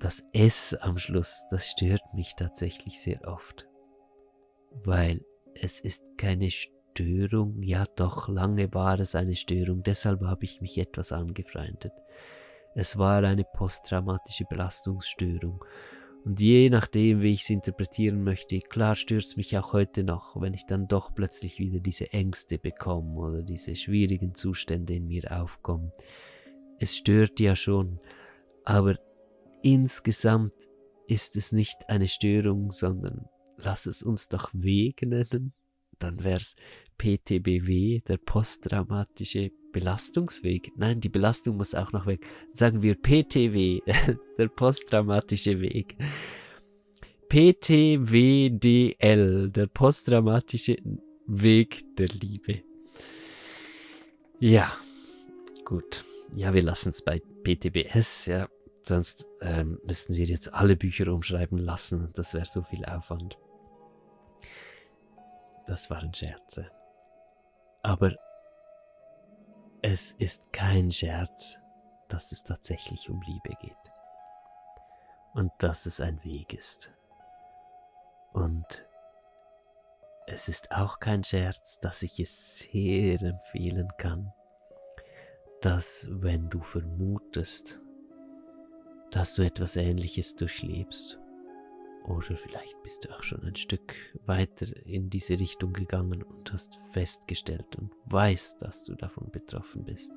[0.00, 3.66] das S am Schluss, das stört mich tatsächlich sehr oft.
[4.84, 5.24] Weil
[5.54, 10.78] es ist keine Störung, ja doch, lange war es eine Störung, deshalb habe ich mich
[10.78, 11.92] etwas angefreundet.
[12.74, 15.64] Es war eine posttraumatische Belastungsstörung
[16.26, 20.38] und je nachdem, wie ich es interpretieren möchte, klar stört es mich auch heute noch,
[20.40, 25.30] wenn ich dann doch plötzlich wieder diese Ängste bekomme oder diese schwierigen Zustände in mir
[25.30, 25.92] aufkommen.
[26.80, 28.00] Es stört ja schon,
[28.64, 28.96] aber
[29.62, 30.54] insgesamt
[31.06, 35.52] ist es nicht eine Störung, sondern lass es uns doch Weg nennen.
[35.98, 36.56] Dann wäre es
[36.98, 40.72] PTBW, der posttraumatische Belastungsweg.
[40.76, 42.26] Nein, die Belastung muss auch noch weg.
[42.52, 43.80] Sagen wir PTW,
[44.38, 45.96] der posttraumatische Weg.
[47.28, 48.30] PTWDL,
[49.50, 50.76] der posttraumatische
[51.26, 52.62] Weg der Liebe.
[54.38, 54.72] Ja,
[55.64, 56.04] gut.
[56.34, 58.48] Ja, wir lassen es bei PTBS, ja.
[58.86, 62.12] Sonst ähm, müssten wir jetzt alle Bücher umschreiben lassen.
[62.14, 63.36] Das wäre so viel Aufwand.
[65.66, 66.70] Das waren Scherze.
[67.82, 68.12] Aber
[69.82, 71.58] es ist kein Scherz,
[72.08, 73.72] dass es tatsächlich um Liebe geht.
[75.34, 76.92] Und dass es ein Weg ist.
[78.32, 78.86] Und
[80.28, 84.32] es ist auch kein Scherz, dass ich es sehr empfehlen kann,
[85.60, 87.80] dass wenn du vermutest,
[89.10, 91.18] dass du etwas Ähnliches durchlebst
[92.06, 93.94] oder vielleicht bist du auch schon ein Stück
[94.26, 100.12] weiter in diese Richtung gegangen und hast festgestellt und weißt, dass du davon betroffen bist.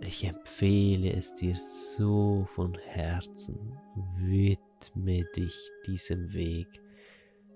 [0.00, 3.78] Ich empfehle es dir so von Herzen.
[4.18, 6.68] Widme dich diesem Weg.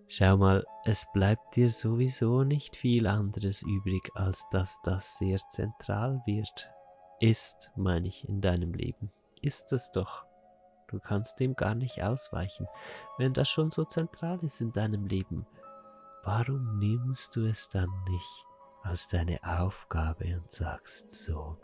[0.06, 6.22] Schau mal, es bleibt dir sowieso nicht viel anderes übrig, als dass das sehr zentral
[6.24, 6.70] wird.
[7.20, 9.10] Ist, meine ich, in deinem Leben.
[9.42, 10.24] Ist es doch.
[10.88, 12.66] Du kannst dem gar nicht ausweichen,
[13.18, 15.46] wenn das schon so zentral ist in deinem Leben.
[16.24, 18.44] Warum nimmst du es dann nicht
[18.82, 21.58] als deine Aufgabe und sagst so,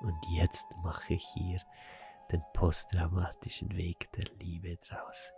[0.00, 1.60] und jetzt mache ich hier
[2.30, 5.32] den posttraumatischen Weg der Liebe draus.